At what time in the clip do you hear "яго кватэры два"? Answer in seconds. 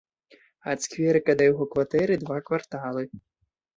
1.51-2.37